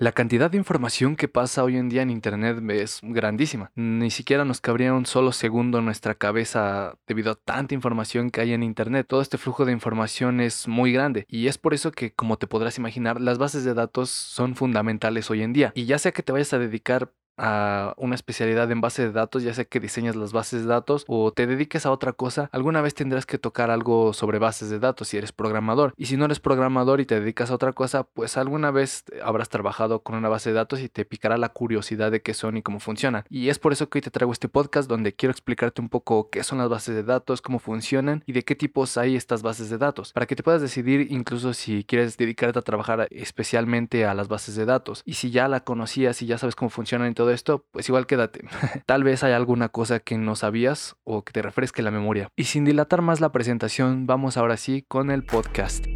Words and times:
La 0.00 0.12
cantidad 0.12 0.48
de 0.48 0.56
información 0.56 1.16
que 1.16 1.26
pasa 1.26 1.64
hoy 1.64 1.76
en 1.76 1.88
día 1.88 2.02
en 2.02 2.10
Internet 2.10 2.62
es 2.70 3.00
grandísima. 3.02 3.72
Ni 3.74 4.12
siquiera 4.12 4.44
nos 4.44 4.60
cabría 4.60 4.94
un 4.94 5.06
solo 5.06 5.32
segundo 5.32 5.80
en 5.80 5.86
nuestra 5.86 6.14
cabeza 6.14 6.96
debido 7.08 7.32
a 7.32 7.34
tanta 7.34 7.74
información 7.74 8.30
que 8.30 8.40
hay 8.40 8.52
en 8.52 8.62
Internet. 8.62 9.08
Todo 9.08 9.22
este 9.22 9.38
flujo 9.38 9.64
de 9.64 9.72
información 9.72 10.38
es 10.38 10.68
muy 10.68 10.92
grande 10.92 11.26
y 11.28 11.48
es 11.48 11.58
por 11.58 11.74
eso 11.74 11.90
que, 11.90 12.12
como 12.12 12.38
te 12.38 12.46
podrás 12.46 12.78
imaginar, 12.78 13.20
las 13.20 13.38
bases 13.38 13.64
de 13.64 13.74
datos 13.74 14.08
son 14.10 14.54
fundamentales 14.54 15.32
hoy 15.32 15.42
en 15.42 15.52
día. 15.52 15.72
Y 15.74 15.86
ya 15.86 15.98
sea 15.98 16.12
que 16.12 16.22
te 16.22 16.30
vayas 16.30 16.52
a 16.52 16.60
dedicar 16.60 17.10
a 17.38 17.94
una 17.96 18.14
especialidad 18.14 18.70
en 18.70 18.80
base 18.80 19.02
de 19.02 19.12
datos, 19.12 19.42
ya 19.42 19.54
sea 19.54 19.64
que 19.64 19.80
diseñas 19.80 20.16
las 20.16 20.32
bases 20.32 20.62
de 20.62 20.68
datos 20.68 21.04
o 21.08 21.32
te 21.32 21.46
dediques 21.46 21.86
a 21.86 21.90
otra 21.90 22.12
cosa, 22.12 22.50
alguna 22.52 22.82
vez 22.82 22.94
tendrás 22.94 23.26
que 23.26 23.38
tocar 23.38 23.70
algo 23.70 24.12
sobre 24.12 24.38
bases 24.38 24.70
de 24.70 24.78
datos 24.78 25.08
si 25.08 25.16
eres 25.16 25.32
programador. 25.32 25.94
Y 25.96 26.06
si 26.06 26.16
no 26.16 26.24
eres 26.24 26.40
programador 26.40 27.00
y 27.00 27.06
te 27.06 27.20
dedicas 27.20 27.50
a 27.50 27.54
otra 27.54 27.72
cosa, 27.72 28.04
pues 28.04 28.36
alguna 28.36 28.70
vez 28.70 29.04
habrás 29.22 29.48
trabajado 29.48 30.02
con 30.02 30.16
una 30.16 30.28
base 30.28 30.50
de 30.50 30.56
datos 30.56 30.80
y 30.80 30.88
te 30.88 31.04
picará 31.04 31.38
la 31.38 31.50
curiosidad 31.50 32.10
de 32.10 32.22
qué 32.22 32.34
son 32.34 32.56
y 32.56 32.62
cómo 32.62 32.80
funcionan. 32.80 33.24
Y 33.30 33.48
es 33.48 33.58
por 33.58 33.72
eso 33.72 33.88
que 33.88 33.98
hoy 33.98 34.02
te 34.02 34.10
traigo 34.10 34.32
este 34.32 34.48
podcast 34.48 34.88
donde 34.88 35.12
quiero 35.14 35.30
explicarte 35.30 35.80
un 35.80 35.88
poco 35.88 36.30
qué 36.30 36.42
son 36.42 36.58
las 36.58 36.68
bases 36.68 36.94
de 36.94 37.04
datos, 37.04 37.40
cómo 37.40 37.58
funcionan 37.58 38.22
y 38.26 38.32
de 38.32 38.44
qué 38.44 38.54
tipos 38.54 38.96
hay 38.98 39.16
estas 39.16 39.42
bases 39.42 39.70
de 39.70 39.78
datos, 39.78 40.12
para 40.12 40.26
que 40.26 40.36
te 40.36 40.42
puedas 40.42 40.60
decidir 40.60 41.06
incluso 41.10 41.54
si 41.54 41.84
quieres 41.84 42.16
dedicarte 42.16 42.58
a 42.58 42.62
trabajar 42.62 43.08
especialmente 43.10 44.04
a 44.04 44.14
las 44.14 44.28
bases 44.28 44.56
de 44.56 44.64
datos. 44.64 45.02
Y 45.04 45.14
si 45.14 45.30
ya 45.30 45.48
la 45.48 45.60
conocías 45.60 46.20
y 46.22 46.26
ya 46.26 46.38
sabes 46.38 46.56
cómo 46.56 46.70
funcionan 46.70 47.10
y 47.10 47.14
todo 47.14 47.27
esto, 47.30 47.66
pues 47.70 47.88
igual 47.88 48.06
quédate. 48.06 48.44
Tal 48.86 49.04
vez 49.04 49.22
hay 49.24 49.32
alguna 49.32 49.68
cosa 49.68 50.00
que 50.00 50.18
no 50.18 50.36
sabías 50.36 50.96
o 51.04 51.24
que 51.24 51.32
te 51.32 51.42
refresque 51.42 51.82
la 51.82 51.90
memoria. 51.90 52.28
Y 52.36 52.44
sin 52.44 52.64
dilatar 52.64 53.02
más 53.02 53.20
la 53.20 53.32
presentación, 53.32 54.06
vamos 54.06 54.36
ahora 54.36 54.56
sí 54.56 54.84
con 54.86 55.10
el 55.10 55.24
podcast. 55.24 55.86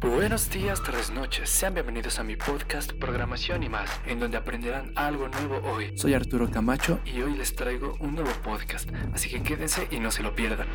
Buenos 0.00 0.50
días, 0.50 0.82
tardes, 0.82 1.10
noches. 1.10 1.48
Sean 1.48 1.74
bienvenidos 1.74 2.18
a 2.18 2.22
mi 2.22 2.36
podcast 2.36 2.92
Programación 2.92 3.62
y 3.62 3.68
más, 3.68 3.90
en 4.06 4.20
donde 4.20 4.36
aprenderán 4.36 4.92
algo 4.94 5.28
nuevo 5.28 5.60
hoy. 5.70 5.96
Soy 5.96 6.14
Arturo 6.14 6.50
Camacho 6.50 7.00
y 7.04 7.20
hoy 7.20 7.34
les 7.34 7.54
traigo 7.54 7.96
un 8.00 8.14
nuevo 8.14 8.30
podcast, 8.44 8.90
así 9.12 9.28
que 9.28 9.42
quédense 9.42 9.88
y 9.90 9.98
no 9.98 10.10
se 10.10 10.22
lo 10.22 10.34
pierdan. 10.34 10.68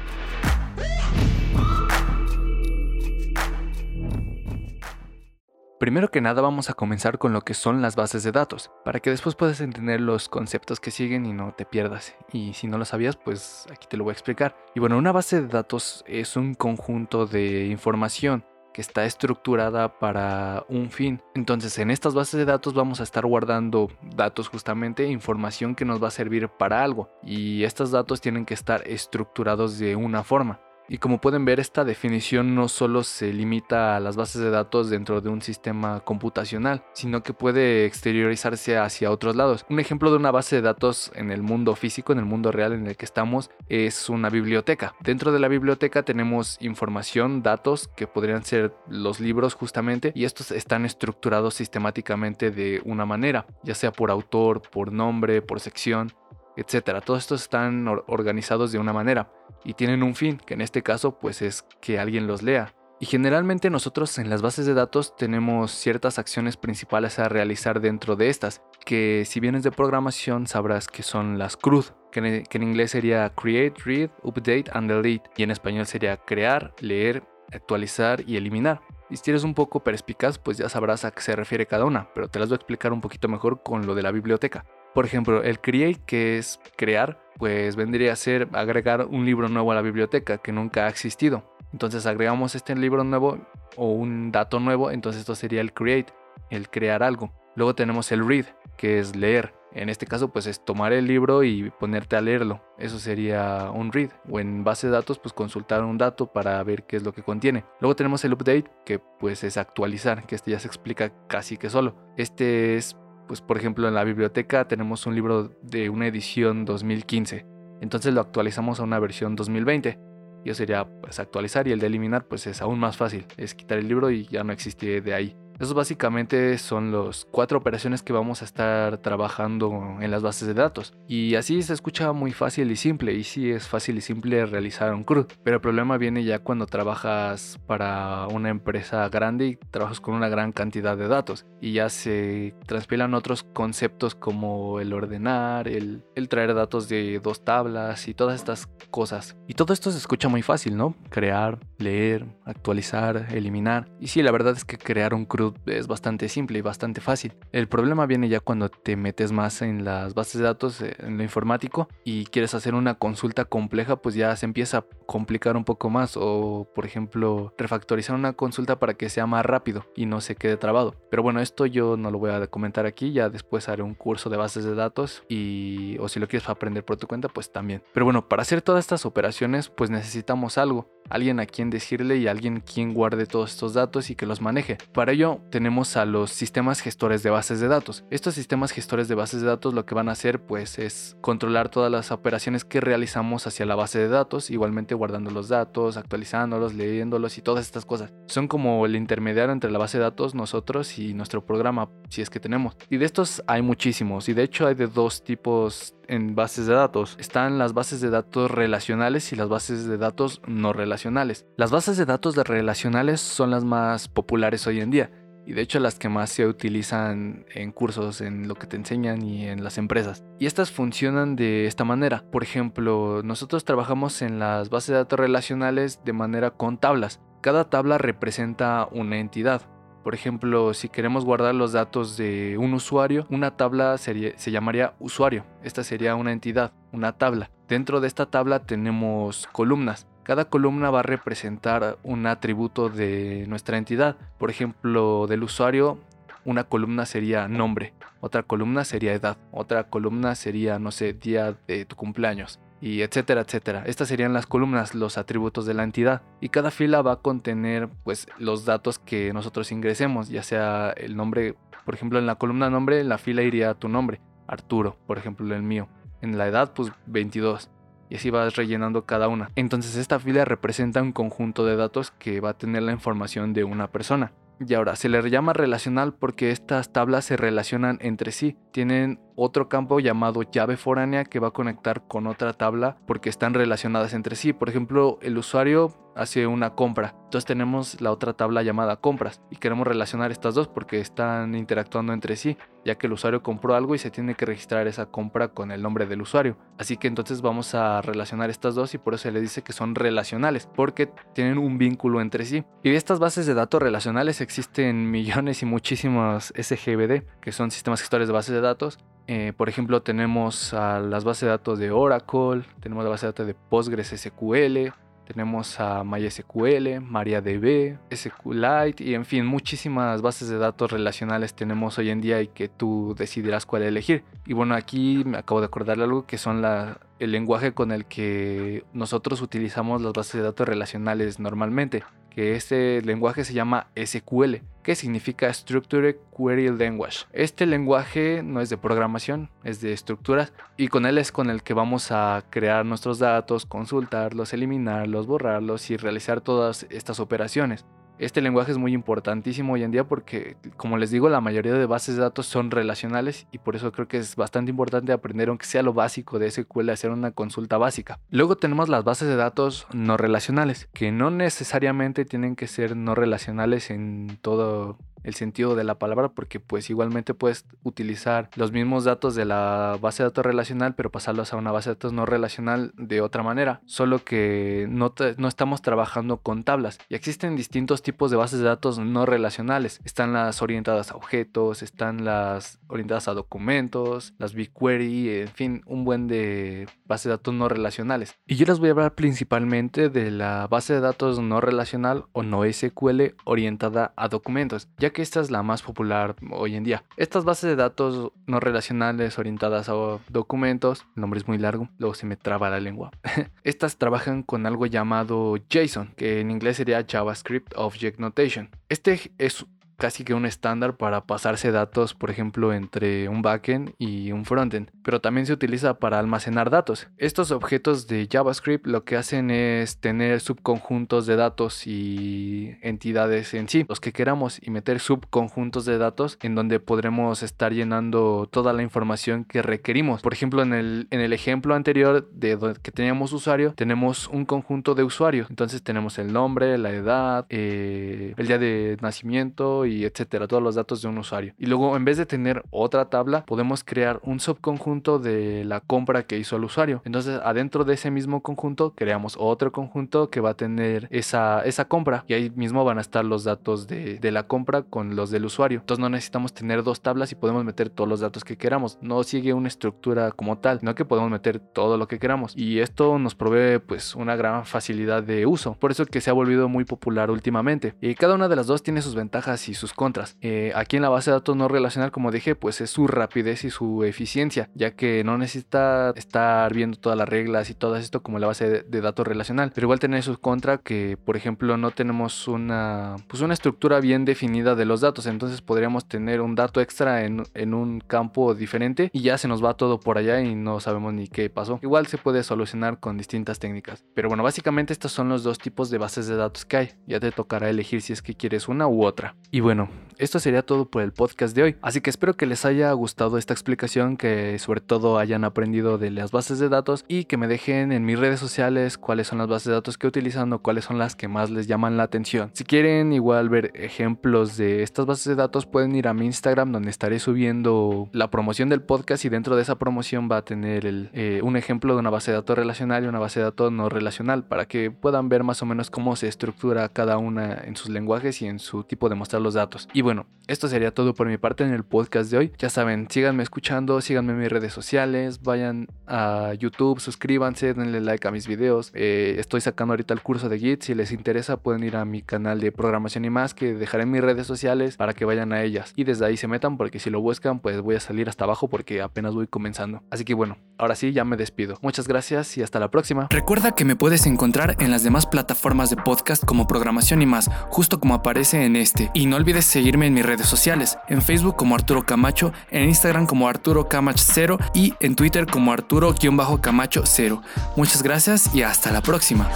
Primero 5.83 6.11
que 6.11 6.21
nada 6.21 6.41
vamos 6.41 6.69
a 6.69 6.75
comenzar 6.75 7.17
con 7.17 7.33
lo 7.33 7.41
que 7.41 7.53
son 7.53 7.81
las 7.81 7.97
bases 7.97 8.23
de 8.23 8.31
datos, 8.31 8.71
para 8.85 9.01
que 9.01 9.09
después 9.09 9.35
puedas 9.35 9.59
entender 9.59 9.99
los 9.99 10.29
conceptos 10.29 10.79
que 10.79 10.91
siguen 10.91 11.25
y 11.25 11.33
no 11.33 11.53
te 11.57 11.65
pierdas. 11.65 12.15
Y 12.31 12.53
si 12.53 12.67
no 12.67 12.77
lo 12.77 12.85
sabías, 12.85 13.17
pues 13.17 13.65
aquí 13.69 13.85
te 13.89 13.97
lo 13.97 14.05
voy 14.05 14.11
a 14.11 14.13
explicar. 14.13 14.55
Y 14.75 14.79
bueno, 14.79 14.97
una 14.97 15.11
base 15.11 15.41
de 15.41 15.49
datos 15.49 16.05
es 16.07 16.37
un 16.37 16.53
conjunto 16.53 17.25
de 17.25 17.65
información 17.65 18.45
que 18.73 18.79
está 18.79 19.03
estructurada 19.03 19.99
para 19.99 20.65
un 20.69 20.89
fin. 20.89 21.21
Entonces 21.35 21.77
en 21.77 21.91
estas 21.91 22.13
bases 22.13 22.37
de 22.37 22.45
datos 22.45 22.73
vamos 22.73 23.01
a 23.01 23.03
estar 23.03 23.25
guardando 23.25 23.91
datos 24.15 24.47
justamente, 24.47 25.07
información 25.07 25.75
que 25.75 25.83
nos 25.83 26.01
va 26.01 26.07
a 26.07 26.11
servir 26.11 26.47
para 26.47 26.81
algo. 26.81 27.09
Y 27.21 27.65
estos 27.65 27.91
datos 27.91 28.21
tienen 28.21 28.45
que 28.45 28.53
estar 28.53 28.87
estructurados 28.87 29.77
de 29.79 29.97
una 29.97 30.23
forma. 30.23 30.61
Y 30.89 30.97
como 30.97 31.21
pueden 31.21 31.45
ver, 31.45 31.59
esta 31.59 31.85
definición 31.85 32.55
no 32.55 32.67
solo 32.67 33.03
se 33.03 33.31
limita 33.31 33.95
a 33.95 33.99
las 33.99 34.15
bases 34.15 34.41
de 34.41 34.49
datos 34.49 34.89
dentro 34.89 35.21
de 35.21 35.29
un 35.29 35.41
sistema 35.41 36.01
computacional, 36.01 36.83
sino 36.93 37.23
que 37.23 37.33
puede 37.33 37.85
exteriorizarse 37.85 38.77
hacia 38.77 39.11
otros 39.11 39.35
lados. 39.35 39.65
Un 39.69 39.79
ejemplo 39.79 40.11
de 40.11 40.17
una 40.17 40.31
base 40.31 40.57
de 40.57 40.61
datos 40.61 41.11
en 41.15 41.31
el 41.31 41.41
mundo 41.41 41.75
físico, 41.75 42.11
en 42.11 42.19
el 42.19 42.25
mundo 42.25 42.51
real 42.51 42.73
en 42.73 42.87
el 42.87 42.97
que 42.97 43.05
estamos, 43.05 43.49
es 43.69 44.09
una 44.09 44.29
biblioteca. 44.29 44.93
Dentro 44.99 45.31
de 45.31 45.39
la 45.39 45.47
biblioteca 45.47 46.03
tenemos 46.03 46.57
información, 46.59 47.41
datos 47.43 47.87
que 47.87 48.07
podrían 48.07 48.43
ser 48.43 48.73
los 48.87 49.19
libros 49.19 49.53
justamente, 49.53 50.11
y 50.15 50.25
estos 50.25 50.51
están 50.51 50.85
estructurados 50.85 51.53
sistemáticamente 51.53 52.51
de 52.51 52.81
una 52.85 53.05
manera, 53.05 53.45
ya 53.63 53.75
sea 53.75 53.91
por 53.91 54.11
autor, 54.11 54.61
por 54.61 54.91
nombre, 54.91 55.41
por 55.41 55.59
sección, 55.59 56.11
etcétera. 56.55 57.01
Todos 57.01 57.19
estos 57.19 57.43
están 57.43 57.87
organizados 58.07 58.71
de 58.71 58.79
una 58.79 58.93
manera 58.93 59.31
y 59.63 59.73
tienen 59.73 60.03
un 60.03 60.15
fin, 60.15 60.37
que 60.37 60.53
en 60.53 60.61
este 60.61 60.83
caso 60.83 61.19
pues 61.19 61.41
es 61.41 61.65
que 61.81 61.99
alguien 61.99 62.27
los 62.27 62.43
lea. 62.43 62.73
Y 62.99 63.05
generalmente 63.05 63.69
nosotros 63.69 64.17
en 64.17 64.29
las 64.29 64.41
bases 64.41 64.65
de 64.65 64.73
datos 64.73 65.15
tenemos 65.17 65.71
ciertas 65.71 66.19
acciones 66.19 66.55
principales 66.55 67.19
a 67.19 67.27
realizar 67.27 67.81
dentro 67.81 68.15
de 68.15 68.29
estas, 68.29 68.61
que 68.85 69.25
si 69.25 69.39
vienes 69.41 69.63
de 69.63 69.71
programación 69.71 70.47
sabrás 70.47 70.87
que 70.87 71.03
son 71.03 71.37
las 71.37 71.57
CRUD, 71.57 71.85
que 72.11 72.19
en, 72.19 72.43
que 72.43 72.57
en 72.57 72.63
inglés 72.63 72.91
sería 72.91 73.29
Create, 73.35 73.81
Read, 73.83 74.09
Update 74.21 74.65
and 74.71 74.89
Delete, 74.89 75.29
y 75.35 75.43
en 75.43 75.51
español 75.51 75.85
sería 75.85 76.15
crear, 76.15 76.73
leer, 76.79 77.23
actualizar 77.51 78.23
y 78.25 78.37
eliminar. 78.37 78.81
Y 79.09 79.17
si 79.17 79.31
eres 79.31 79.43
un 79.43 79.53
poco 79.53 79.83
perspicaz, 79.83 80.37
pues 80.37 80.57
ya 80.57 80.69
sabrás 80.69 81.03
a 81.03 81.11
qué 81.11 81.21
se 81.21 81.35
refiere 81.35 81.65
cada 81.65 81.85
una, 81.85 82.07
pero 82.13 82.29
te 82.29 82.39
las 82.39 82.47
voy 82.47 82.55
a 82.55 82.57
explicar 82.57 82.93
un 82.93 83.01
poquito 83.01 83.27
mejor 83.27 83.63
con 83.63 83.85
lo 83.85 83.95
de 83.95 84.03
la 84.03 84.11
biblioteca. 84.11 84.65
Por 84.93 85.05
ejemplo, 85.05 85.43
el 85.43 85.59
create, 85.59 86.01
que 86.05 86.37
es 86.37 86.59
crear, 86.75 87.19
pues 87.37 87.75
vendría 87.75 88.13
a 88.13 88.15
ser 88.15 88.47
agregar 88.53 89.05
un 89.05 89.25
libro 89.25 89.49
nuevo 89.49 89.71
a 89.71 89.75
la 89.75 89.81
biblioteca 89.81 90.37
que 90.37 90.51
nunca 90.51 90.85
ha 90.85 90.89
existido. 90.89 91.43
Entonces 91.71 92.05
agregamos 92.05 92.53
este 92.55 92.75
libro 92.75 93.03
nuevo 93.03 93.39
o 93.75 93.91
un 93.91 94.31
dato 94.31 94.59
nuevo, 94.59 94.91
entonces 94.91 95.21
esto 95.21 95.33
sería 95.33 95.61
el 95.61 95.73
create, 95.73 96.13
el 96.51 96.69
crear 96.69 97.01
algo. 97.01 97.33
Luego 97.55 97.73
tenemos 97.75 98.11
el 98.11 98.27
read, 98.27 98.45
que 98.77 98.99
es 98.99 99.15
leer. 99.15 99.53
En 99.75 99.89
este 99.89 100.05
caso, 100.05 100.27
pues 100.27 100.45
es 100.45 100.63
tomar 100.63 100.93
el 100.93 101.07
libro 101.07 101.43
y 101.43 101.71
ponerte 101.71 102.15
a 102.15 102.21
leerlo. 102.21 102.61
Eso 102.77 102.99
sería 102.99 103.71
un 103.73 103.91
read. 103.91 104.11
O 104.29 104.39
en 104.39 104.63
base 104.63 104.85
de 104.85 104.93
datos, 104.93 105.17
pues 105.17 105.33
consultar 105.33 105.83
un 105.83 105.97
dato 105.97 106.27
para 106.27 106.61
ver 106.63 106.83
qué 106.83 106.95
es 106.95 107.03
lo 107.03 107.11
que 107.11 107.23
contiene. 107.23 107.65
Luego 107.79 107.95
tenemos 107.95 108.23
el 108.23 108.33
update, 108.33 108.65
que 108.85 108.99
pues 108.99 109.43
es 109.43 109.57
actualizar, 109.57 110.27
que 110.27 110.35
este 110.35 110.51
ya 110.51 110.59
se 110.59 110.67
explica 110.67 111.11
casi 111.27 111.57
que 111.57 111.71
solo. 111.71 111.95
Este 112.17 112.77
es 112.77 112.95
pues 113.27 113.41
por 113.41 113.57
ejemplo 113.57 113.87
en 113.87 113.93
la 113.93 114.03
biblioteca 114.03 114.67
tenemos 114.67 115.05
un 115.05 115.15
libro 115.15 115.49
de 115.61 115.89
una 115.89 116.07
edición 116.07 116.65
2015, 116.65 117.45
entonces 117.81 118.13
lo 118.13 118.21
actualizamos 118.21 118.79
a 118.79 118.83
una 118.83 118.99
versión 118.99 119.35
2020. 119.35 119.99
Yo 120.45 120.53
sería 120.53 120.85
pues 121.01 121.19
actualizar 121.19 121.67
y 121.67 121.71
el 121.71 121.79
de 121.79 121.87
eliminar 121.87 122.27
pues 122.27 122.47
es 122.47 122.61
aún 122.61 122.79
más 122.79 122.97
fácil, 122.97 123.25
es 123.37 123.55
quitar 123.55 123.77
el 123.77 123.87
libro 123.87 124.11
y 124.11 124.25
ya 124.25 124.43
no 124.43 124.51
existe 124.51 125.01
de 125.01 125.13
ahí. 125.13 125.37
Esos 125.59 125.73
básicamente 125.73 126.57
son 126.57 126.91
las 126.91 127.25
cuatro 127.25 127.57
operaciones 127.57 128.01
que 128.01 128.13
vamos 128.13 128.41
a 128.41 128.45
estar 128.45 128.97
trabajando 128.97 129.97
en 130.01 130.11
las 130.11 130.23
bases 130.23 130.47
de 130.47 130.53
datos. 130.53 130.93
Y 131.07 131.35
así 131.35 131.61
se 131.61 131.73
escucha 131.73 132.11
muy 132.11 132.31
fácil 132.31 132.71
y 132.71 132.75
simple, 132.75 133.13
y 133.13 133.23
sí 133.23 133.51
es 133.51 133.67
fácil 133.67 133.97
y 133.97 134.01
simple 134.01 134.45
realizar 134.45 134.93
un 134.93 135.03
CRUD. 135.03 135.27
Pero 135.43 135.57
el 135.57 135.61
problema 135.61 135.97
viene 135.97 136.23
ya 136.23 136.39
cuando 136.39 136.65
trabajas 136.65 137.59
para 137.67 138.27
una 138.27 138.49
empresa 138.49 139.07
grande 139.09 139.47
y 139.47 139.55
trabajas 139.55 139.99
con 140.01 140.15
una 140.15 140.29
gran 140.29 140.51
cantidad 140.51 140.97
de 140.97 141.07
datos. 141.07 141.45
Y 141.61 141.73
ya 141.73 141.89
se 141.89 142.55
transpilan 142.65 143.13
otros 143.13 143.43
conceptos 143.43 144.15
como 144.15 144.79
el 144.79 144.91
ordenar, 144.93 145.67
el, 145.67 146.03
el 146.15 146.29
traer 146.29 146.53
datos 146.53 146.89
de 146.89 147.19
dos 147.19 147.45
tablas 147.45 148.07
y 148.07 148.13
todas 148.13 148.35
estas 148.35 148.67
cosas. 148.89 149.37
Y 149.47 149.53
todo 149.53 149.73
esto 149.73 149.91
se 149.91 149.97
escucha 149.97 150.29
muy 150.29 150.41
fácil, 150.41 150.75
¿no? 150.75 150.95
Crear, 151.09 151.59
leer, 151.77 152.25
actualizar, 152.45 153.27
eliminar. 153.31 153.89
Y 153.99 154.07
sí, 154.07 154.21
la 154.23 154.31
verdad 154.31 154.53
es 154.55 154.65
que 154.65 154.77
crear 154.77 155.13
un 155.13 155.25
CRUD 155.25 155.42
es 155.65 155.87
bastante 155.87 156.29
simple 156.29 156.59
y 156.59 156.61
bastante 156.61 157.01
fácil. 157.01 157.33
El 157.51 157.67
problema 157.67 158.05
viene 158.05 158.29
ya 158.29 158.39
cuando 158.39 158.69
te 158.69 158.95
metes 158.95 159.31
más 159.31 159.61
en 159.61 159.83
las 159.83 160.13
bases 160.13 160.39
de 160.39 160.45
datos, 160.45 160.81
eh, 160.81 160.95
en 160.99 161.17
lo 161.17 161.23
informático, 161.23 161.87
y 162.03 162.25
quieres 162.25 162.53
hacer 162.53 162.75
una 162.75 162.95
consulta 162.95 163.45
compleja, 163.45 163.97
pues 163.97 164.15
ya 164.15 164.35
se 164.35 164.45
empieza 164.45 164.79
a 164.79 164.85
complicar 165.05 165.57
un 165.57 165.65
poco 165.65 165.89
más. 165.89 166.15
O, 166.15 166.67
por 166.73 166.85
ejemplo, 166.85 167.53
refactorizar 167.57 168.15
una 168.15 168.33
consulta 168.33 168.79
para 168.79 168.93
que 168.93 169.09
sea 169.09 169.25
más 169.25 169.45
rápido 169.45 169.85
y 169.95 170.05
no 170.05 170.21
se 170.21 170.35
quede 170.35 170.57
trabado. 170.57 170.95
Pero 171.09 171.23
bueno, 171.23 171.39
esto 171.39 171.65
yo 171.65 171.97
no 171.97 172.11
lo 172.11 172.19
voy 172.19 172.31
a 172.31 172.47
comentar 172.47 172.85
aquí, 172.85 173.11
ya 173.11 173.29
después 173.29 173.69
haré 173.69 173.83
un 173.83 173.95
curso 173.95 174.29
de 174.29 174.37
bases 174.37 174.63
de 174.63 174.75
datos 174.75 175.23
y, 175.29 175.97
o 175.99 176.07
si 176.07 176.19
lo 176.19 176.27
quieres 176.27 176.49
aprender 176.49 176.83
por 176.83 176.97
tu 176.97 177.07
cuenta, 177.07 177.29
pues 177.29 177.51
también. 177.51 177.81
Pero 177.93 178.05
bueno, 178.05 178.27
para 178.27 178.41
hacer 178.41 178.61
todas 178.61 178.83
estas 178.83 179.05
operaciones, 179.05 179.69
pues 179.69 179.89
necesitamos 179.89 180.57
algo 180.57 180.87
alguien 181.09 181.39
a 181.39 181.45
quien 181.45 181.69
decirle 181.69 182.17
y 182.17 182.27
alguien 182.27 182.61
quien 182.61 182.93
guarde 182.93 183.25
todos 183.25 183.51
estos 183.51 183.73
datos 183.73 184.09
y 184.09 184.15
que 184.15 184.25
los 184.25 184.41
maneje. 184.41 184.77
Para 184.93 185.11
ello 185.11 185.41
tenemos 185.49 185.97
a 185.97 186.05
los 186.05 186.31
sistemas 186.31 186.81
gestores 186.81 187.23
de 187.23 187.29
bases 187.29 187.59
de 187.59 187.67
datos. 187.67 188.03
Estos 188.09 188.33
sistemas 188.33 188.71
gestores 188.71 189.07
de 189.07 189.15
bases 189.15 189.41
de 189.41 189.47
datos 189.47 189.73
lo 189.73 189.85
que 189.85 189.95
van 189.95 190.09
a 190.09 190.13
hacer 190.13 190.41
pues 190.41 190.79
es 190.79 191.17
controlar 191.21 191.69
todas 191.69 191.91
las 191.91 192.11
operaciones 192.11 192.65
que 192.65 192.81
realizamos 192.81 193.47
hacia 193.47 193.65
la 193.65 193.75
base 193.75 193.99
de 193.99 194.07
datos, 194.07 194.49
igualmente 194.49 194.95
guardando 194.95 195.31
los 195.31 195.49
datos, 195.49 195.97
actualizándolos, 195.97 196.73
leyéndolos 196.73 197.37
y 197.37 197.41
todas 197.41 197.65
estas 197.65 197.85
cosas. 197.85 198.13
Son 198.27 198.47
como 198.47 198.85
el 198.85 198.95
intermediario 198.95 199.53
entre 199.53 199.71
la 199.71 199.79
base 199.79 199.97
de 199.97 200.03
datos, 200.03 200.35
nosotros 200.35 200.97
y 200.99 201.13
nuestro 201.13 201.45
programa, 201.45 201.89
si 202.09 202.21
es 202.21 202.29
que 202.29 202.39
tenemos. 202.39 202.75
Y 202.89 202.97
de 202.97 203.05
estos 203.05 203.43
hay 203.47 203.61
muchísimos 203.61 204.29
y 204.29 204.33
de 204.33 204.43
hecho 204.43 204.67
hay 204.67 204.75
de 204.75 204.87
dos 204.87 205.23
tipos 205.23 205.95
en 206.07 206.35
bases 206.35 206.67
de 206.67 206.73
datos. 206.73 207.15
Están 207.19 207.57
las 207.57 207.73
bases 207.73 208.01
de 208.01 208.09
datos 208.09 208.49
relacionales 208.49 209.31
y 209.33 209.35
las 209.35 209.49
bases 209.49 209.87
de 209.87 209.97
datos 209.97 210.41
no 210.47 210.73
relacionales. 210.73 211.45
Las 211.57 211.71
bases 211.71 211.97
de 211.97 212.05
datos 212.05 212.35
de 212.35 212.43
relacionales 212.43 213.21
son 213.21 213.51
las 213.51 213.63
más 213.63 214.07
populares 214.07 214.67
hoy 214.67 214.81
en 214.81 214.91
día 214.91 215.11
y 215.45 215.53
de 215.53 215.61
hecho 215.61 215.79
las 215.79 215.99
que 215.99 216.09
más 216.09 216.29
se 216.29 216.45
utilizan 216.47 217.45
en 217.53 217.71
cursos, 217.71 218.21
en 218.21 218.47
lo 218.47 218.55
que 218.55 218.67
te 218.67 218.77
enseñan 218.77 219.23
y 219.23 219.45
en 219.47 219.63
las 219.63 219.77
empresas. 219.77 220.23
Y 220.39 220.45
estas 220.45 220.71
funcionan 220.71 221.35
de 221.35 221.67
esta 221.67 221.83
manera. 221.83 222.23
Por 222.31 222.43
ejemplo, 222.43 223.21
nosotros 223.23 223.65
trabajamos 223.65 224.21
en 224.21 224.39
las 224.39 224.69
bases 224.69 224.89
de 224.89 224.95
datos 224.95 225.19
relacionales 225.19 225.99
de 226.05 226.13
manera 226.13 226.51
con 226.51 226.77
tablas. 226.77 227.19
cada 227.41 227.69
tabla 227.69 227.97
representa 227.97 228.87
una 228.91 229.17
entidad. 229.19 229.72
Por 230.03 230.13
ejemplo, 230.13 230.73
si 230.73 230.89
queremos 230.89 231.23
guardar 231.23 231.55
los 231.55 231.71
datos 231.71 232.17
de 232.17 232.57
un 232.57 232.73
usuario, 232.73 233.25
una 233.29 233.55
tabla 233.55 233.97
se 233.97 234.51
llamaría 234.51 234.93
usuario. 234.99 235.45
Esta 235.63 235.83
sería 235.83 236.15
una 236.15 236.33
entidad, 236.33 236.73
una 236.91 237.13
tabla. 237.13 237.49
Dentro 237.69 238.01
de 238.01 238.07
esta 238.07 238.25
tabla 238.25 238.59
tenemos 238.59 239.47
columnas. 239.53 240.05
Cada 240.23 240.45
columna 240.45 240.89
va 240.89 240.99
a 240.99 241.03
representar 241.03 241.97
un 242.03 242.27
atributo 242.27 242.89
de 242.89 243.45
nuestra 243.47 243.77
entidad. 243.77 244.17
Por 244.37 244.49
ejemplo, 244.49 245.25
del 245.27 245.43
usuario, 245.43 245.99
una 246.43 246.65
columna 246.65 247.05
sería 247.05 247.47
nombre, 247.47 247.93
otra 248.19 248.43
columna 248.43 248.83
sería 248.83 249.13
edad, 249.13 249.37
otra 249.51 249.85
columna 249.85 250.35
sería, 250.35 250.79
no 250.79 250.91
sé, 250.91 251.13
día 251.13 251.55
de 251.67 251.85
tu 251.85 251.95
cumpleaños 251.95 252.59
y 252.83 253.01
etcétera, 253.01 253.39
etcétera. 253.39 253.83
Estas 253.85 254.09
serían 254.09 254.33
las 254.33 254.45
columnas, 254.45 254.93
los 254.93 255.17
atributos 255.17 255.65
de 255.65 255.73
la 255.73 255.83
entidad. 255.83 256.21
Y 256.41 256.49
cada 256.49 256.69
fila 256.69 257.01
va 257.01 257.13
a 257.13 257.21
contener 257.21 257.87
pues 258.03 258.27
los 258.37 258.65
datos 258.65 258.99
que 258.99 259.31
nosotros 259.31 259.71
ingresemos, 259.71 260.27
ya 260.27 260.43
sea 260.43 260.91
el 260.97 261.15
nombre, 261.15 261.55
por 261.85 261.95
ejemplo, 261.95 262.19
en 262.19 262.25
la 262.25 262.35
columna 262.35 262.69
nombre, 262.69 262.99
en 262.99 263.07
la 263.07 263.17
fila 263.17 263.41
iría 263.41 263.73
tu 263.73 263.87
nombre, 263.87 264.19
Arturo, 264.47 264.97
por 265.07 265.17
ejemplo, 265.17 265.55
el 265.55 265.63
mío. 265.63 265.87
En 266.21 266.37
la 266.37 266.45
edad, 266.45 266.73
pues 266.73 266.91
22. 267.05 267.69
Y 268.09 268.17
así 268.17 268.29
vas 268.29 268.57
rellenando 268.57 269.05
cada 269.05 269.29
una. 269.29 269.49
Entonces 269.55 269.95
esta 269.95 270.19
fila 270.19 270.43
representa 270.43 271.01
un 271.01 271.13
conjunto 271.13 271.65
de 271.65 271.77
datos 271.77 272.11
que 272.11 272.41
va 272.41 272.49
a 272.49 272.57
tener 272.57 272.83
la 272.83 272.91
información 272.91 273.53
de 273.53 273.63
una 273.63 273.87
persona. 273.87 274.33
Y 274.59 274.73
ahora, 274.73 274.95
se 274.95 275.09
le 275.09 275.29
llama 275.29 275.53
relacional 275.53 276.13
porque 276.13 276.51
estas 276.51 276.91
tablas 276.91 277.25
se 277.25 277.37
relacionan 277.37 277.97
entre 278.01 278.31
sí. 278.31 278.57
Tienen 278.71 279.19
otro 279.35 279.69
campo 279.69 279.99
llamado 279.99 280.43
llave 280.43 280.77
foránea 280.77 281.25
que 281.25 281.39
va 281.39 281.49
a 281.49 281.51
conectar 281.51 282.07
con 282.07 282.27
otra 282.27 282.53
tabla 282.53 282.97
porque 283.05 283.29
están 283.29 283.53
relacionadas 283.53 284.13
entre 284.13 284.35
sí. 284.35 284.53
Por 284.53 284.69
ejemplo, 284.69 285.17
el 285.21 285.37
usuario 285.37 285.93
hace 286.15 286.47
una 286.47 286.75
compra. 286.75 287.15
Entonces 287.25 287.45
tenemos 287.45 287.99
la 288.01 288.11
otra 288.11 288.33
tabla 288.33 288.61
llamada 288.61 288.97
compras 288.97 289.41
y 289.49 289.55
queremos 289.55 289.87
relacionar 289.87 290.31
estas 290.31 290.55
dos 290.55 290.67
porque 290.67 290.99
están 290.99 291.55
interactuando 291.55 292.13
entre 292.13 292.35
sí, 292.35 292.57
ya 292.85 292.95
que 292.95 293.07
el 293.07 293.13
usuario 293.13 293.41
compró 293.41 293.75
algo 293.75 293.95
y 293.95 293.97
se 293.97 294.11
tiene 294.11 294.35
que 294.35 294.45
registrar 294.45 294.87
esa 294.87 295.07
compra 295.07 295.49
con 295.49 295.71
el 295.71 295.81
nombre 295.81 296.05
del 296.05 296.21
usuario. 296.21 296.57
Así 296.77 296.97
que 296.97 297.07
entonces 297.07 297.41
vamos 297.41 297.73
a 297.75 298.01
relacionar 298.01 298.49
estas 298.49 298.75
dos 298.75 298.93
y 298.93 298.97
por 298.97 299.13
eso 299.13 299.23
se 299.23 299.31
le 299.31 299.41
dice 299.41 299.63
que 299.63 299.73
son 299.73 299.95
relacionales, 299.95 300.67
porque 300.67 301.09
tienen 301.33 301.57
un 301.57 301.77
vínculo 301.77 302.21
entre 302.21 302.45
sí. 302.45 302.63
Y 302.83 302.91
de 302.91 302.97
estas 302.97 303.19
bases 303.19 303.45
de 303.45 303.53
datos 303.53 303.81
relacionales 303.81 304.41
existen 304.41 305.09
millones 305.11 305.61
y 305.63 305.65
muchísimos 305.65 306.53
SGBD, 306.55 307.23
que 307.41 307.51
son 307.51 307.71
sistemas 307.71 308.01
gestores 308.01 308.27
de 308.27 308.33
bases 308.33 308.53
de 308.53 308.61
datos, 308.61 308.99
eh, 309.27 309.53
por 309.55 309.69
ejemplo, 309.69 310.01
tenemos 310.01 310.73
a 310.73 310.99
las 310.99 311.23
bases 311.23 311.41
de 311.43 311.49
datos 311.49 311.79
de 311.79 311.91
Oracle, 311.91 312.63
tenemos 312.81 313.03
la 313.03 313.09
base 313.09 313.25
de 313.25 313.31
datos 313.31 313.47
de 313.47 313.53
Postgres 313.53 314.09
SQL, 314.09 314.91
tenemos 315.25 315.79
a 315.79 316.03
MySQL, 316.03 316.99
MariaDB, 316.99 317.97
SQLite 318.13 319.03
y 319.03 319.13
en 319.13 319.23
fin, 319.23 319.45
muchísimas 319.45 320.21
bases 320.21 320.49
de 320.49 320.57
datos 320.57 320.91
relacionales 320.91 321.53
tenemos 321.53 321.97
hoy 321.97 322.09
en 322.09 322.19
día 322.19 322.41
y 322.41 322.47
que 322.47 322.67
tú 322.67 323.15
decidirás 323.17 323.65
cuál 323.65 323.83
elegir. 323.83 324.23
Y 324.45 324.53
bueno, 324.53 324.75
aquí 324.75 325.23
me 325.25 325.37
acabo 325.37 325.61
de 325.61 325.67
acordar 325.67 326.01
algo 326.01 326.25
que 326.25 326.37
son 326.37 326.61
la, 326.61 326.99
el 327.23 327.31
lenguaje 327.31 327.73
con 327.73 327.91
el 327.91 328.05
que 328.05 328.83
nosotros 328.93 329.41
utilizamos 329.41 330.01
las 330.01 330.13
bases 330.13 330.33
de 330.33 330.41
datos 330.41 330.67
relacionales 330.67 331.39
normalmente 331.39 332.03
que 332.33 332.55
este 332.55 333.01
lenguaje 333.03 333.43
se 333.43 333.53
llama 333.53 333.87
SQL, 333.95 334.55
que 334.81 334.95
significa 334.95 335.53
Structured 335.53 336.15
Query 336.35 336.69
Language. 336.75 337.25
Este 337.31 337.65
lenguaje 337.65 338.41
no 338.43 338.59
es 338.59 338.69
de 338.69 338.77
programación, 338.77 339.51
es 339.63 339.81
de 339.81 339.93
estructuras 339.93 340.51
y 340.75 340.87
con 340.87 341.05
él 341.05 341.19
es 341.19 341.31
con 341.31 341.49
el 341.49 341.61
que 341.61 341.75
vamos 341.75 342.11
a 342.11 342.43
crear 342.49 342.85
nuestros 342.85 343.19
datos, 343.19 343.65
consultarlos, 343.65 344.51
eliminarlos, 344.53 345.27
borrarlos 345.27 345.91
y 345.91 345.97
realizar 345.97 346.41
todas 346.41 346.87
estas 346.89 347.19
operaciones. 347.19 347.85
Este 348.23 348.39
lenguaje 348.39 348.71
es 348.71 348.77
muy 348.77 348.93
importantísimo 348.93 349.73
hoy 349.73 349.83
en 349.83 349.91
día 349.91 350.05
porque, 350.05 350.55
como 350.77 350.97
les 350.97 351.11
digo, 351.11 351.27
la 351.27 351.41
mayoría 351.41 351.73
de 351.73 351.85
bases 351.85 352.15
de 352.15 352.21
datos 352.21 352.45
son 352.45 352.71
relacionales 352.71 353.47
y 353.51 353.57
por 353.57 353.75
eso 353.75 353.91
creo 353.91 354.07
que 354.07 354.17
es 354.17 354.37
bastante 354.37 354.71
importante 354.71 355.11
aprender, 355.11 355.49
aunque 355.49 355.65
sea 355.65 355.83
lo 355.83 355.93
básico 355.93 356.39
de 356.39 356.49
SQL, 356.49 356.89
hacer 356.89 357.11
una 357.11 357.31
consulta 357.31 357.77
básica. 357.77 358.19
Luego 358.29 358.55
tenemos 358.55 358.87
las 358.87 359.03
bases 359.03 359.27
de 359.27 359.35
datos 359.35 359.87
no 359.93 360.15
relacionales, 360.15 360.87
que 360.93 361.11
no 361.11 361.31
necesariamente 361.31 362.23
tienen 362.23 362.55
que 362.55 362.67
ser 362.67 362.95
no 362.95 363.13
relacionales 363.13 363.89
en 363.89 364.37
todo 364.41 364.97
el 365.23 365.33
sentido 365.35 365.75
de 365.75 365.83
la 365.83 365.99
palabra 365.99 366.29
porque 366.29 366.59
pues 366.59 366.89
igualmente 366.89 367.33
puedes 367.33 367.65
utilizar 367.83 368.49
los 368.55 368.71
mismos 368.71 369.03
datos 369.03 369.35
de 369.35 369.45
la 369.45 369.97
base 370.01 370.23
de 370.23 370.29
datos 370.29 370.45
relacional 370.45 370.95
pero 370.95 371.11
pasarlos 371.11 371.53
a 371.53 371.57
una 371.57 371.71
base 371.71 371.89
de 371.89 371.95
datos 371.95 372.13
no 372.13 372.25
relacional 372.25 372.93
de 372.97 373.21
otra 373.21 373.43
manera, 373.43 373.81
solo 373.85 374.23
que 374.23 374.87
no, 374.89 375.13
no 375.37 375.47
estamos 375.47 375.81
trabajando 375.81 376.37
con 376.37 376.63
tablas 376.63 376.99
y 377.09 377.15
existen 377.15 377.55
distintos 377.55 378.01
tipos 378.01 378.31
de 378.31 378.37
bases 378.37 378.59
de 378.59 378.65
datos 378.65 378.99
no 378.99 379.25
relacionales, 379.25 380.01
están 380.03 380.33
las 380.33 380.61
orientadas 380.61 381.11
a 381.11 381.15
objetos, 381.15 381.81
están 381.81 382.25
las 382.25 382.79
orientadas 382.87 383.27
a 383.27 383.33
documentos, 383.33 384.33
las 384.37 384.53
BigQuery, 384.53 385.41
en 385.41 385.47
fin, 385.47 385.81
un 385.85 386.03
buen 386.03 386.27
de 386.27 386.87
bases 387.05 387.25
de 387.25 387.29
datos 387.31 387.53
no 387.53 387.69
relacionales. 387.69 388.35
Y 388.45 388.55
yo 388.55 388.65
les 388.65 388.79
voy 388.79 388.89
a 388.89 388.91
hablar 388.91 389.15
principalmente 389.15 390.09
de 390.09 390.31
la 390.31 390.67
base 390.67 390.93
de 390.93 390.99
datos 390.99 391.39
no 391.39 391.61
relacional 391.61 392.25
o 392.31 392.43
no 392.43 392.63
SQL 392.71 393.35
orientada 393.45 394.13
a 394.15 394.27
documentos, 394.27 394.87
ya 394.97 395.11
que 395.13 395.21
esta 395.21 395.39
es 395.39 395.51
la 395.51 395.63
más 395.63 395.81
popular 395.81 396.35
hoy 396.51 396.75
en 396.75 396.83
día. 396.83 397.03
Estas 397.17 397.45
bases 397.45 397.69
de 397.69 397.75
datos 397.75 398.31
no 398.47 398.59
relacionales 398.59 399.39
orientadas 399.39 399.89
a 399.89 399.93
documentos, 400.29 401.05
el 401.15 401.21
nombre 401.21 401.39
es 401.39 401.47
muy 401.47 401.57
largo, 401.57 401.89
luego 401.97 402.15
se 402.15 402.25
me 402.25 402.35
traba 402.35 402.69
la 402.69 402.79
lengua. 402.79 403.11
Estas 403.63 403.97
trabajan 403.97 404.43
con 404.43 404.65
algo 404.65 404.85
llamado 404.85 405.55
JSON, 405.69 406.13
que 406.17 406.41
en 406.41 406.51
inglés 406.51 406.77
sería 406.77 407.05
JavaScript 407.07 407.73
Object 407.75 408.19
Notation. 408.19 408.69
Este 408.89 409.31
es 409.37 409.65
casi 409.97 410.23
que 410.23 410.33
un 410.33 410.45
estándar 410.45 410.97
para 410.97 411.25
pasarse 411.25 411.71
datos, 411.71 412.13
por 412.13 412.29
ejemplo, 412.29 412.73
entre 412.73 413.29
un 413.29 413.41
backend 413.41 413.93
y 413.97 414.31
un 414.31 414.45
frontend, 414.45 414.89
pero 415.03 415.21
también 415.21 415.45
se 415.45 415.53
utiliza 415.53 415.95
para 415.95 416.19
almacenar 416.19 416.69
datos. 416.69 417.07
Estos 417.17 417.51
objetos 417.51 418.07
de 418.07 418.27
JavaScript 418.29 418.85
lo 418.85 419.03
que 419.03 419.15
hacen 419.15 419.51
es 419.51 419.97
tener 419.97 420.39
subconjuntos 420.39 421.25
de 421.25 421.35
datos 421.35 421.87
y 421.87 422.75
entidades 422.81 423.53
en 423.53 423.67
sí, 423.69 423.85
los 423.87 423.99
que 423.99 424.11
queramos, 424.11 424.59
y 424.61 424.71
meter 424.71 424.99
subconjuntos 424.99 425.85
de 425.85 425.97
datos 425.97 426.37
en 426.41 426.55
donde 426.55 426.79
podremos 426.79 427.43
estar 427.43 427.73
llenando 427.73 428.47
toda 428.51 428.73
la 428.73 428.83
información 428.83 429.45
que 429.45 429.61
requerimos. 429.61 430.21
Por 430.21 430.33
ejemplo, 430.33 430.61
en 430.61 430.73
el, 430.73 431.07
en 431.11 431.19
el 431.19 431.33
ejemplo 431.33 431.75
anterior 431.75 432.29
de 432.31 432.57
que 432.81 432.91
teníamos 432.91 433.33
usuario, 433.33 433.73
tenemos 433.73 434.27
un 434.27 434.45
conjunto 434.45 434.95
de 434.95 435.03
usuarios. 435.03 435.49
Entonces 435.49 435.83
tenemos 435.83 436.17
el 436.17 436.33
nombre, 436.33 436.77
la 436.77 436.91
edad, 436.91 437.45
eh, 437.49 438.33
el 438.37 438.47
día 438.47 438.57
de 438.57 438.97
nacimiento, 439.01 439.82
y 439.85 440.05
etcétera, 440.05 440.47
todos 440.47 440.63
los 440.63 440.75
datos 440.75 441.01
de 441.01 441.07
un 441.07 441.17
usuario. 441.17 441.53
Y 441.57 441.65
luego 441.65 441.95
en 441.95 442.05
vez 442.05 442.17
de 442.17 442.25
tener 442.25 442.63
otra 442.71 443.05
tabla, 443.05 443.45
podemos 443.45 443.83
crear 443.83 444.19
un 444.23 444.39
subconjunto 444.39 445.19
de 445.19 445.63
la 445.65 445.79
compra 445.79 446.23
que 446.23 446.37
hizo 446.37 446.55
el 446.55 446.63
usuario. 446.63 447.01
Entonces 447.05 447.39
adentro 447.43 447.83
de 447.83 447.93
ese 447.93 448.11
mismo 448.11 448.41
conjunto 448.41 448.93
creamos 448.95 449.35
otro 449.39 449.71
conjunto 449.71 450.29
que 450.29 450.41
va 450.41 450.51
a 450.51 450.53
tener 450.55 451.07
esa, 451.11 451.63
esa 451.65 451.85
compra 451.85 452.23
y 452.27 452.33
ahí 452.33 452.51
mismo 452.55 452.83
van 452.83 452.97
a 452.97 453.01
estar 453.01 453.25
los 453.25 453.43
datos 453.43 453.87
de, 453.87 454.19
de 454.19 454.31
la 454.31 454.43
compra 454.43 454.83
con 454.83 455.15
los 455.15 455.31
del 455.31 455.45
usuario. 455.45 455.79
Entonces 455.79 456.01
no 456.01 456.09
necesitamos 456.09 456.53
tener 456.53 456.83
dos 456.83 457.01
tablas 457.01 457.31
y 457.31 457.35
podemos 457.35 457.63
meter 457.63 457.89
todos 457.89 458.09
los 458.09 458.19
datos 458.19 458.43
que 458.43 458.57
queramos. 458.57 458.97
No 459.01 459.23
sigue 459.23 459.53
una 459.53 459.67
estructura 459.67 460.31
como 460.31 460.57
tal, 460.57 460.79
sino 460.79 460.95
que 460.95 461.05
podemos 461.05 461.31
meter 461.31 461.59
todo 461.59 461.97
lo 461.97 462.07
que 462.07 462.19
queramos. 462.19 462.53
Y 462.55 462.79
esto 462.79 463.19
nos 463.19 463.35
provee 463.35 463.79
pues 463.79 464.15
una 464.15 464.35
gran 464.35 464.65
facilidad 464.65 465.23
de 465.23 465.45
uso. 465.45 465.73
Por 465.79 465.91
eso 465.91 466.05
que 466.05 466.21
se 466.21 466.29
ha 466.29 466.33
volvido 466.33 466.69
muy 466.69 466.85
popular 466.85 467.31
últimamente. 467.31 467.95
Y 468.01 468.15
cada 468.15 468.35
una 468.35 468.47
de 468.47 468.55
las 468.55 468.67
dos 468.67 468.83
tiene 468.83 469.01
sus 469.01 469.15
ventajas 469.15 469.67
y 469.69 469.72
sus 469.73 469.93
contras. 469.93 470.37
Eh, 470.41 470.71
aquí 470.75 470.95
en 470.95 471.01
la 471.01 471.09
base 471.09 471.31
de 471.31 471.35
datos 471.35 471.55
no 471.55 471.67
relacional, 471.67 472.11
como 472.11 472.31
dije, 472.31 472.55
pues 472.55 472.81
es 472.81 472.89
su 472.89 473.07
rapidez 473.07 473.63
y 473.63 473.69
su 473.69 474.03
eficiencia, 474.03 474.69
ya 474.73 474.91
que 474.91 475.23
no 475.23 475.37
necesita 475.37 476.11
estar 476.15 476.73
viendo 476.73 476.97
todas 476.97 477.17
las 477.17 477.29
reglas 477.29 477.69
y 477.69 477.73
todo 477.73 477.95
esto 477.95 478.23
como 478.23 478.39
la 478.39 478.47
base 478.47 478.83
de, 478.83 479.01
datos 479.01 479.27
relacional. 479.27 479.71
Pero 479.73 479.85
igual 479.85 479.99
tiene 479.99 480.21
sus 480.21 480.37
contras 480.37 480.79
que, 480.83 481.17
por 481.17 481.35
ejemplo, 481.35 481.77
no 481.77 481.91
tenemos 481.91 482.47
una, 482.47 483.17
pues 483.27 483.41
una 483.41 483.53
estructura 483.53 483.99
bien 483.99 484.25
definida 484.25 484.75
de 484.75 484.85
los 484.85 485.01
datos. 485.01 485.25
Entonces 485.25 485.61
podríamos 485.61 486.07
tener 486.07 486.41
un 486.41 486.55
dato 486.55 486.79
extra 486.79 487.25
en, 487.25 487.43
en 487.53 487.73
un 487.73 487.99
campo 487.99 488.53
diferente 488.55 489.09
y 489.13 489.21
ya 489.21 489.37
se 489.37 489.47
nos 489.47 489.63
va 489.63 489.75
todo 489.75 489.99
por 489.99 490.17
allá 490.17 490.41
y 490.41 490.55
no 490.55 490.79
sabemos 490.79 491.13
ni 491.13 491.27
qué 491.27 491.49
pasó. 491.49 491.79
Igual 491.81 492.07
se 492.07 492.17
puede 492.17 492.43
solucionar 492.43 492.99
con 492.99 493.17
distintas 493.17 493.59
técnicas. 493.59 494.03
Pero 494.13 494.29
bueno, 494.29 494.43
básicamente 494.43 494.93
estos 494.93 495.11
son 495.11 495.29
los 495.29 495.43
dos 495.43 495.57
tipos 495.57 495.89
de 495.89 495.97
bases 495.97 496.27
de 496.27 496.35
datos 496.35 496.65
que 496.65 496.77
hay. 496.77 496.89
Ya 497.07 497.19
te 497.19 497.31
tocará 497.31 497.69
elegir 497.69 498.01
si 498.01 498.13
es 498.13 498.21
que 498.21 498.35
quieres 498.35 498.67
una 498.67 498.87
u 498.87 499.03
otra. 499.03 499.35
Y 499.51 499.59
bueno, 499.63 499.87
esto 500.17 500.39
sería 500.39 500.63
todo 500.63 500.85
por 500.85 501.01
el 501.01 501.11
podcast 501.11 501.55
de 501.55 501.63
hoy. 501.63 501.75
Así 501.81 502.01
que 502.01 502.09
espero 502.09 502.35
que 502.35 502.45
les 502.45 502.65
haya 502.65 502.91
gustado 502.93 503.37
esta 503.37 503.53
explicación, 503.53 504.17
que 504.17 504.57
sobre 504.59 504.81
todo 504.81 505.17
hayan 505.17 505.43
aprendido 505.43 505.97
de 505.97 506.11
las 506.11 506.31
bases 506.31 506.59
de 506.59 506.69
datos 506.69 507.05
y 507.07 507.25
que 507.25 507.37
me 507.37 507.47
dejen 507.47 507.91
en 507.91 508.05
mis 508.05 508.19
redes 508.19 508.39
sociales 508.39 508.97
cuáles 508.97 509.27
son 509.27 509.37
las 509.37 509.47
bases 509.47 509.67
de 509.67 509.73
datos 509.73 509.97
que 509.97 510.07
utilizan 510.07 510.51
o 510.53 510.59
cuáles 510.59 510.85
son 510.85 510.97
las 510.97 511.15
que 511.15 511.27
más 511.27 511.49
les 511.49 511.67
llaman 511.67 511.97
la 511.97 512.03
atención. 512.03 512.51
Si 512.53 512.63
quieren 512.63 513.13
igual 513.13 513.49
ver 513.49 513.71
ejemplos 513.75 514.57
de 514.57 514.83
estas 514.83 515.05
bases 515.05 515.25
de 515.25 515.35
datos, 515.35 515.65
pueden 515.65 515.95
ir 515.95 516.07
a 516.07 516.13
mi 516.13 516.25
Instagram 516.25 516.71
donde 516.71 516.89
estaré 516.89 517.19
subiendo 517.19 518.09
la 518.11 518.29
promoción 518.29 518.69
del 518.69 518.81
podcast 518.81 519.25
y 519.25 519.29
dentro 519.29 519.55
de 519.55 519.61
esa 519.61 519.75
promoción 519.75 520.29
va 520.31 520.37
a 520.37 520.41
tener 520.43 521.09
eh, 521.13 521.41
un 521.43 521.57
ejemplo 521.57 521.93
de 521.93 521.99
una 521.99 522.09
base 522.09 522.31
de 522.31 522.37
datos 522.37 522.57
relacional 522.57 523.03
y 523.03 523.07
una 523.07 523.19
base 523.19 523.39
de 523.39 523.45
datos 523.45 523.71
no 523.71 523.89
relacional 523.89 524.43
para 524.43 524.65
que 524.65 524.91
puedan 524.91 525.29
ver 525.29 525.43
más 525.43 525.61
o 525.61 525.65
menos 525.65 525.89
cómo 525.89 526.15
se 526.15 526.27
estructura 526.27 526.89
cada 526.89 527.17
una 527.17 527.55
en 527.65 527.75
sus 527.75 527.89
lenguajes 527.89 528.41
y 528.41 528.47
en 528.47 528.59
su 528.59 528.83
tipo 528.83 529.09
de 529.09 529.15
mostrar 529.15 529.41
los 529.41 529.53
datos. 529.53 529.87
Bueno, 530.03 530.27
esto 530.45 530.67
sería 530.67 530.91
todo 530.91 531.13
por 531.13 531.27
mi 531.27 531.37
parte 531.37 531.63
en 531.63 531.71
el 531.71 531.85
podcast 531.85 532.29
de 532.29 532.37
hoy. 532.37 532.51
Ya 532.57 532.69
saben, 532.69 533.07
síganme 533.09 533.43
escuchando, 533.43 534.01
síganme 534.01 534.33
en 534.33 534.39
mis 534.39 534.49
redes 534.49 534.73
sociales, 534.73 535.41
vayan 535.41 535.87
a 536.05 536.53
YouTube, 536.59 536.99
suscríbanse, 536.99 537.73
denle 537.73 538.01
like 538.01 538.27
a 538.27 538.31
mis 538.31 538.45
videos. 538.45 538.91
Eh, 538.93 539.35
estoy 539.39 539.61
sacando 539.61 539.93
ahorita 539.93 540.13
el 540.13 540.21
curso 540.21 540.49
de 540.49 540.59
Git, 540.59 540.83
si 540.83 540.95
les 540.95 541.13
interesa 541.13 541.55
pueden 541.55 541.83
ir 541.83 541.95
a 541.95 542.03
mi 542.03 542.21
canal 542.21 542.59
de 542.59 542.73
programación 542.73 543.23
y 543.23 543.29
más 543.29 543.53
que 543.53 543.73
dejaré 543.73 544.03
en 544.03 544.11
mis 544.11 544.21
redes 544.21 544.45
sociales 544.45 544.97
para 544.97 545.13
que 545.13 545.23
vayan 545.23 545.53
a 545.53 545.63
ellas 545.63 545.93
y 545.95 546.03
desde 546.03 546.25
ahí 546.25 546.35
se 546.35 546.49
metan 546.49 546.75
porque 546.75 546.99
si 546.99 547.09
lo 547.09 547.21
buscan 547.21 547.59
pues 547.59 547.79
voy 547.79 547.95
a 547.95 548.01
salir 548.01 548.27
hasta 548.27 548.43
abajo 548.43 548.67
porque 548.67 549.01
apenas 549.01 549.33
voy 549.33 549.47
comenzando. 549.47 550.03
Así 550.09 550.25
que 550.25 550.33
bueno, 550.33 550.57
ahora 550.77 550.95
sí 550.95 551.13
ya 551.13 551.23
me 551.23 551.37
despido. 551.37 551.77
Muchas 551.81 552.05
gracias 552.05 552.57
y 552.57 552.63
hasta 552.63 552.81
la 552.81 552.91
próxima. 552.91 553.27
Recuerda 553.29 553.71
que 553.71 553.85
me 553.85 553.95
puedes 553.95 554.25
encontrar 554.25 554.75
en 554.79 554.91
las 554.91 555.03
demás 555.03 555.25
plataformas 555.25 555.89
de 555.89 555.95
podcast 555.95 556.43
como 556.43 556.67
programación 556.67 557.21
y 557.21 557.25
más, 557.25 557.49
justo 557.69 558.01
como 558.01 558.13
aparece 558.13 558.65
en 558.65 558.75
este. 558.75 559.09
Y 559.13 559.25
no 559.27 559.37
olvides 559.37 559.65
en 560.01 560.13
mis 560.13 560.25
redes 560.25 560.47
sociales, 560.47 560.97
en 561.07 561.21
Facebook 561.21 561.55
como 561.55 561.75
Arturo 561.75 562.05
Camacho, 562.05 562.51
en 562.71 562.89
Instagram 562.89 563.27
como 563.27 563.47
Arturo 563.47 563.87
Camach 563.87 564.17
0 564.17 564.57
y 564.73 564.93
en 564.99 565.15
Twitter 565.15 565.45
como 565.45 565.71
Arturo-Camacho 565.71 567.03
0. 567.05 567.41
Muchas 567.75 568.01
gracias 568.01 568.53
y 568.55 568.63
hasta 568.63 568.91
la 568.91 569.01
próxima. 569.01 569.49